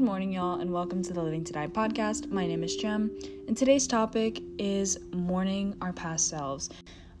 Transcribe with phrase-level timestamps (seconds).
[0.00, 2.30] Good morning, y'all, and welcome to the Living to Die podcast.
[2.30, 3.10] My name is Jem,
[3.46, 6.70] and today's topic is mourning our past selves.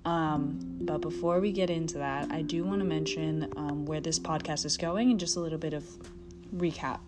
[0.06, 4.18] Um, but before we get into that, I do want to mention um, where this
[4.18, 5.84] podcast is going and just a little bit of
[6.56, 7.00] recap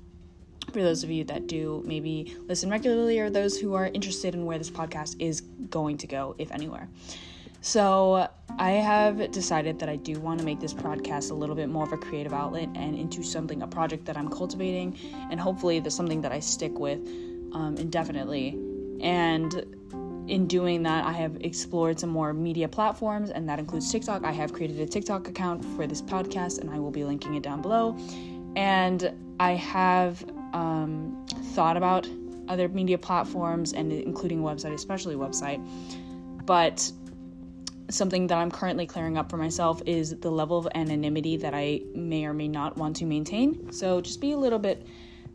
[0.75, 4.45] for those of you that do maybe listen regularly or those who are interested in
[4.45, 6.87] where this podcast is going to go, if anywhere.
[7.63, 11.69] So, I have decided that I do want to make this podcast a little bit
[11.69, 14.99] more of a creative outlet and into something, a project that I'm cultivating,
[15.31, 16.99] and hopefully there's something that I stick with
[17.53, 18.59] um, indefinitely.
[19.01, 19.65] And
[20.29, 24.25] in doing that, I have explored some more media platforms, and that includes TikTok.
[24.25, 27.43] I have created a TikTok account for this podcast, and I will be linking it
[27.43, 27.97] down below.
[28.57, 30.23] And I have
[30.53, 32.09] um, thought about
[32.49, 35.65] other media platforms, and including website, especially website.
[36.45, 36.93] But
[37.93, 41.83] something that I'm currently clearing up for myself is the level of anonymity that I
[41.95, 43.73] may or may not want to maintain.
[43.73, 44.87] So just be a little bit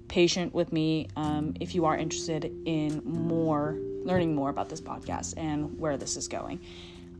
[0.08, 5.34] patient with me um, if you are interested in more, learning more about this podcast
[5.38, 6.60] and where this is going.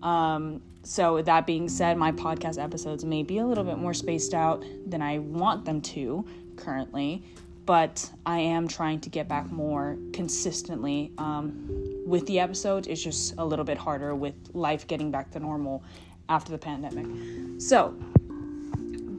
[0.02, 4.34] Um, so, that being said, my podcast episodes may be a little bit more spaced
[4.34, 6.24] out than I want them to
[6.56, 7.24] currently,
[7.66, 11.12] but I am trying to get back more consistently.
[11.18, 12.88] Um, with the episode.
[12.88, 15.84] It's just a little bit harder with life getting back to normal
[16.30, 17.06] after the pandemic.
[17.62, 17.94] So,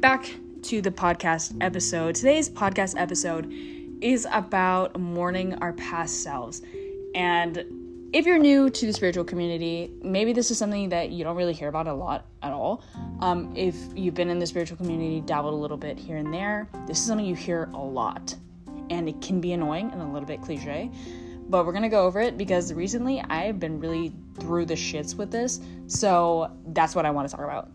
[0.00, 0.30] back
[0.62, 2.14] to the podcast episode.
[2.14, 3.52] Today's podcast episode
[4.00, 6.62] is about mourning our past selves.
[7.14, 11.36] And if you're new to the spiritual community, maybe this is something that you don't
[11.36, 12.82] really hear about a lot at all.
[13.20, 16.68] Um, if you've been in the spiritual community, dabbled a little bit here and there,
[16.86, 18.34] this is something you hear a lot.
[18.88, 20.90] And it can be annoying and a little bit cliche
[21.48, 25.30] but we're gonna go over it because recently I've been really through the shits with
[25.30, 25.60] this.
[25.86, 27.70] So that's what I want to talk about.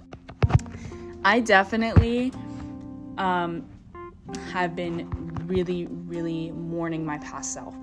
[1.25, 2.31] I definitely
[3.17, 3.67] um,
[4.51, 5.09] have been
[5.47, 7.75] really, really mourning my past self.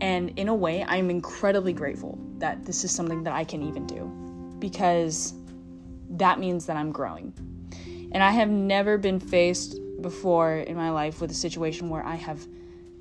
[0.00, 3.86] And in a way, I'm incredibly grateful that this is something that I can even
[3.86, 4.04] do
[4.58, 5.34] because
[6.10, 7.32] that means that I'm growing.
[8.12, 12.14] And I have never been faced before in my life with a situation where I
[12.14, 12.46] have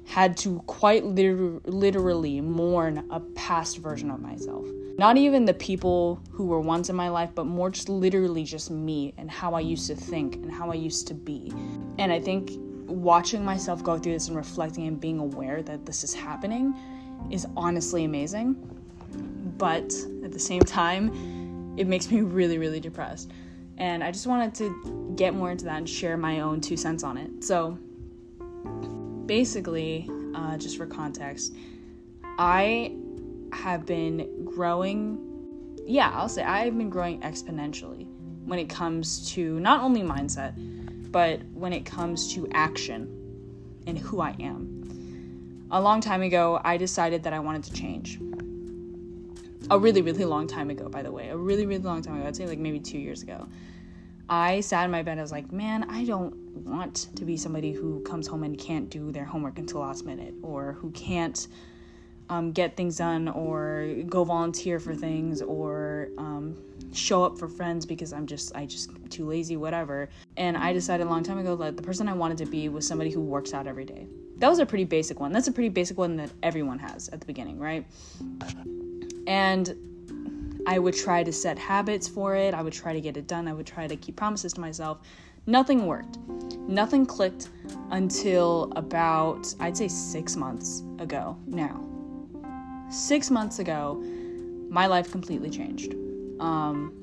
[0.06, 4.68] had to quite liter- literally mourn a past version of myself.
[4.98, 8.70] Not even the people who were once in my life, but more just literally just
[8.70, 11.52] me and how I used to think and how I used to be.
[11.98, 12.52] And I think
[12.86, 16.76] watching myself go through this and reflecting and being aware that this is happening
[17.32, 18.56] is honestly amazing.
[19.58, 19.94] But
[20.24, 23.32] at the same time, it makes me really, really depressed.
[23.78, 27.04] And I just wanted to get more into that and share my own two cents
[27.04, 27.44] on it.
[27.44, 27.78] So,
[29.26, 31.54] basically, uh, just for context,
[32.38, 32.96] I
[33.54, 35.78] have been growing.
[35.86, 38.08] Yeah, I'll say I've been growing exponentially
[38.46, 40.54] when it comes to not only mindset,
[41.12, 43.08] but when it comes to action
[43.88, 45.68] and who I am.
[45.72, 48.20] A long time ago, I decided that I wanted to change.
[49.70, 51.30] A really, really long time ago, by the way.
[51.30, 52.28] A really, really long time ago.
[52.28, 53.48] I'd say like maybe two years ago.
[54.30, 55.18] I sat in my bed.
[55.20, 56.36] I was like, man, I don't
[56.66, 60.34] want to be somebody who comes home and can't do their homework until last minute,
[60.42, 61.48] or who can't
[62.30, 66.58] um, get things done, or go volunteer for things, or um,
[66.94, 70.10] show up for friends because I'm just I just too lazy, whatever.
[70.38, 72.88] And I decided a long time ago that the person I wanted to be was
[72.88, 74.08] somebody who works out every day.
[74.38, 75.32] That was a pretty basic one.
[75.32, 77.86] That's a pretty basic one that everyone has at the beginning, right?
[79.28, 79.93] And
[80.66, 82.54] I would try to set habits for it.
[82.54, 83.48] I would try to get it done.
[83.48, 85.00] I would try to keep promises to myself.
[85.46, 86.18] Nothing worked.
[86.68, 87.50] Nothing clicked
[87.92, 91.84] until about, I'd say, six months ago now.
[92.90, 94.02] Six months ago,
[94.70, 95.96] my life completely changed.
[96.40, 96.94] Um,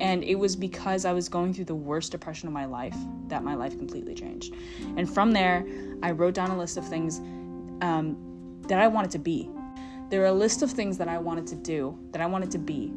[0.00, 2.96] and it was because I was going through the worst depression of my life
[3.28, 4.54] that my life completely changed.
[4.96, 5.64] And from there,
[6.02, 7.20] I wrote down a list of things
[7.80, 8.16] um,
[8.68, 9.48] that I wanted to be
[10.12, 12.58] there were a list of things that I wanted to do, that I wanted to
[12.58, 12.92] be.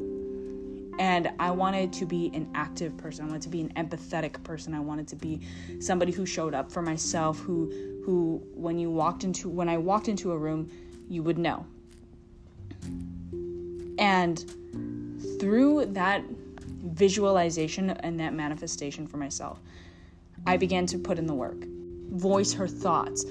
[0.98, 3.24] And I wanted to be an active person.
[3.24, 4.74] I wanted to be an empathetic person.
[4.74, 5.40] I wanted to be
[5.80, 7.72] somebody who showed up for myself, who
[8.04, 10.70] who when you walked into when I walked into a room,
[11.08, 11.64] you would know.
[13.98, 14.38] And
[15.40, 16.22] through that
[16.82, 19.58] visualization and that manifestation for myself,
[20.46, 21.64] I began to put in the work,
[22.10, 23.24] voice her thoughts,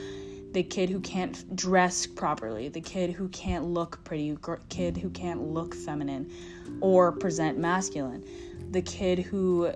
[0.56, 4.38] the kid who can't dress properly, the kid who can't look pretty,
[4.70, 6.32] kid who can't look feminine
[6.80, 8.24] or present masculine,
[8.72, 9.70] the kid who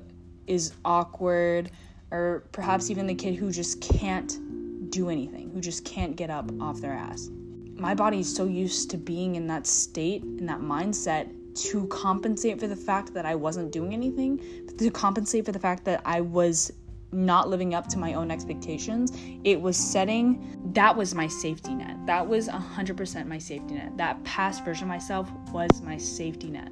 [0.48, 1.70] is awkward,
[2.12, 6.50] or perhaps even the kid who just can't do anything, who just can't get up
[6.62, 7.30] off their ass.
[7.76, 11.30] My body is so used to being in that state, in that mindset,
[11.72, 14.40] to compensate for the fact that I wasn't doing anything,
[14.78, 16.72] to compensate for the fact that I was
[17.12, 19.12] not living up to my own expectations.
[19.44, 21.96] It was setting that was my safety net.
[22.06, 23.98] That was 100% my safety net.
[23.98, 26.72] That past version of myself was my safety net.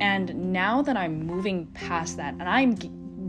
[0.00, 2.76] And now that I'm moving past that and I'm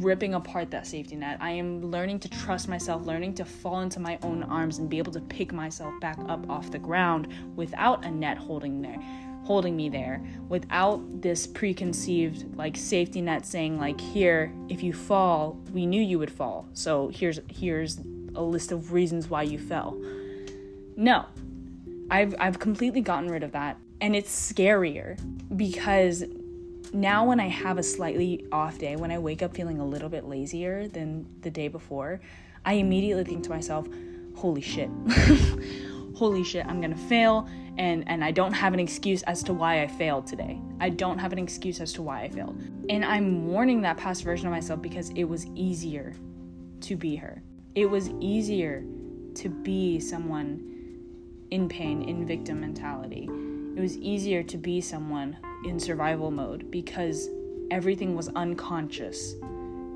[0.02, 4.00] ripping apart that safety net, I am learning to trust myself, learning to fall into
[4.00, 8.04] my own arms and be able to pick myself back up off the ground without
[8.06, 8.98] a net holding there
[9.44, 15.60] holding me there without this preconceived like safety net saying like here if you fall
[15.72, 16.68] we knew you would fall.
[16.74, 18.00] So here's here's
[18.36, 19.98] a list of reasons why you fell.
[20.96, 21.26] No.
[22.10, 23.78] I've i've completely gotten rid of that.
[24.02, 25.18] And it's scarier
[25.56, 26.26] because
[26.94, 30.10] now when i have a slightly off day when i wake up feeling a little
[30.10, 32.22] bit lazier than the day before
[32.66, 33.88] i immediately think to myself
[34.36, 34.90] holy shit
[36.24, 37.48] holy shit i'm gonna fail
[37.78, 40.60] and and I don't have an excuse as to why I failed today.
[40.80, 42.62] I don't have an excuse as to why I failed.
[42.90, 46.14] And I'm mourning that past version of myself because it was easier
[46.82, 47.42] to be her.
[47.76, 48.84] It was easier
[49.36, 50.70] to be someone
[51.50, 53.28] in pain, in victim mentality.
[53.76, 57.30] It was easier to be someone in survival mode because
[57.72, 59.34] everything was unconscious.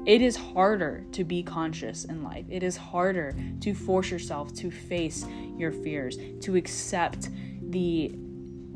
[0.07, 2.45] It is harder to be conscious in life.
[2.49, 5.25] It is harder to force yourself to face
[5.57, 7.29] your fears, to accept
[7.69, 8.15] the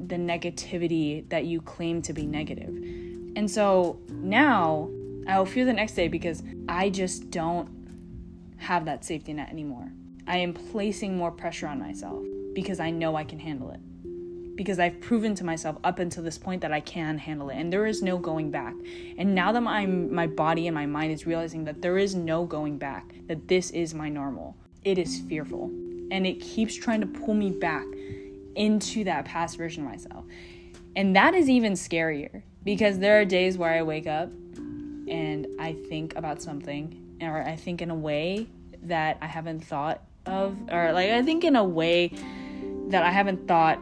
[0.07, 2.75] the negativity that you claim to be negative.
[3.37, 4.89] And so now
[5.25, 7.69] I'll feel the next day because I just don't
[8.57, 9.89] have that safety net anymore.
[10.27, 13.79] I am placing more pressure on myself because I know I can handle it.
[14.61, 17.73] Because I've proven to myself up until this point that I can handle it and
[17.73, 18.75] there is no going back.
[19.17, 22.45] And now that my my body and my mind is realizing that there is no
[22.45, 24.55] going back, that this is my normal.
[24.83, 25.71] It is fearful
[26.11, 27.85] and it keeps trying to pull me back
[28.55, 30.25] into that past version of myself.
[30.95, 34.29] And that is even scarier because there are days where I wake up
[35.07, 38.45] and I think about something or I think in a way
[38.83, 42.11] that I haven't thought of or like I think in a way
[42.89, 43.79] that I haven't thought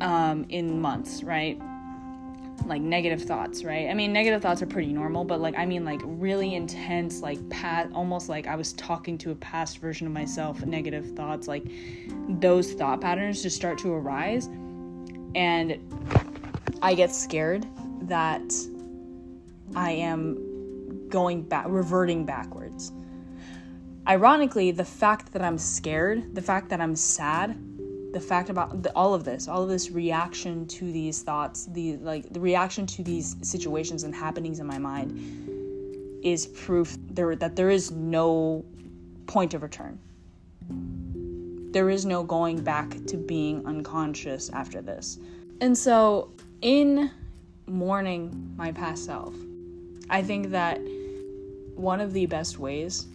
[0.00, 1.60] um, in months, right?
[2.66, 3.88] like negative thoughts, right?
[3.88, 7.46] I mean, negative thoughts are pretty normal, but like I mean like really intense like
[7.48, 11.64] past almost like I was talking to a past version of myself, negative thoughts like
[12.28, 14.46] those thought patterns just start to arise
[15.34, 15.78] and
[16.82, 17.66] I get scared
[18.02, 18.52] that
[19.74, 22.92] I am going back reverting backwards.
[24.08, 27.56] Ironically, the fact that I'm scared, the fact that I'm sad
[28.12, 31.96] the fact about the, all of this all of this reaction to these thoughts the
[31.98, 35.18] like the reaction to these situations and happenings in my mind
[36.22, 38.64] is proof there that there is no
[39.26, 39.98] point of return.
[41.72, 45.18] There is no going back to being unconscious after this.
[45.60, 46.32] And so
[46.62, 47.10] in
[47.70, 49.32] mourning my past self
[50.10, 50.80] i think that
[51.76, 53.06] one of the best ways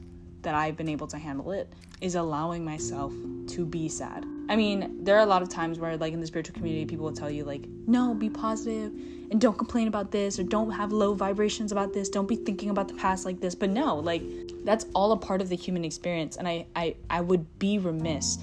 [0.42, 3.14] that i've been able to handle it is allowing myself
[3.48, 6.28] to be sad I mean, there are a lot of times where, like, in the
[6.28, 8.92] spiritual community, people will tell you, like, no, be positive
[9.32, 12.10] and don't complain about this or don't have low vibrations about this.
[12.10, 13.56] Don't be thinking about the past like this.
[13.56, 14.22] But no, like,
[14.64, 16.38] that's all a part of the human experience.
[16.38, 18.38] And I, I, I would be remiss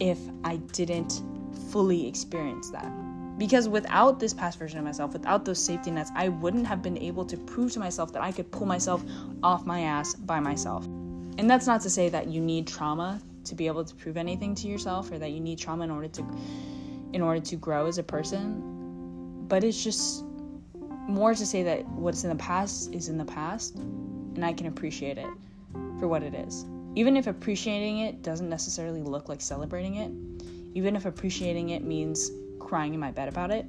[0.00, 1.22] if I didn't
[1.70, 2.90] fully experience that.
[3.38, 6.98] Because without this past version of myself, without those safety nets, I wouldn't have been
[6.98, 9.02] able to prove to myself that I could pull myself
[9.42, 10.84] off my ass by myself.
[10.84, 14.54] And that's not to say that you need trauma to be able to prove anything
[14.56, 16.24] to yourself or that you need trauma in order to
[17.12, 19.46] in order to grow as a person.
[19.48, 20.24] But it's just
[21.08, 24.66] more to say that what's in the past is in the past and I can
[24.66, 25.28] appreciate it
[25.98, 26.66] for what it is.
[26.94, 30.12] Even if appreciating it doesn't necessarily look like celebrating it
[30.74, 32.30] even if appreciating it means
[32.60, 33.64] crying in my bed about it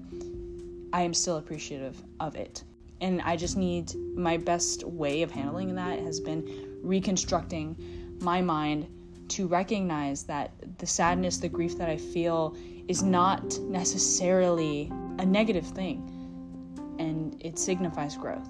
[0.92, 2.64] I am still appreciative of it.
[3.02, 8.88] And I just need my best way of handling that has been reconstructing my mind
[9.30, 12.56] to recognize that the sadness, the grief that I feel
[12.88, 16.16] is not necessarily a negative thing.
[17.00, 18.50] And it signifies growth,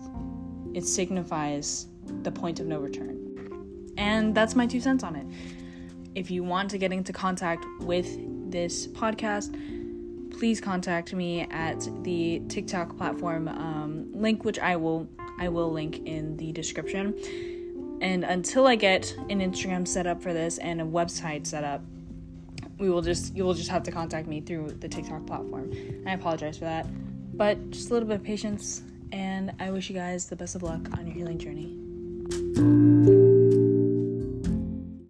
[0.74, 1.88] it signifies
[2.24, 3.16] the point of no return.
[3.98, 5.26] And that's my two cents on it.
[6.16, 8.18] If you want to get into contact with
[8.50, 9.54] this podcast,
[10.32, 15.08] please contact me at the TikTok platform um, link, which I will
[15.40, 17.14] I will link in the description.
[18.02, 21.82] And until I get an Instagram set up for this and a website set up,
[22.78, 25.72] we will just you will just have to contact me through the TikTok platform.
[26.08, 26.88] I apologize for that.
[27.38, 30.64] But just a little bit of patience and I wish you guys the best of
[30.64, 33.19] luck on your healing journey.